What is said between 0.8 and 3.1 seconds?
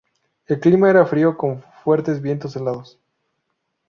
era frío con fuertes vientos helados.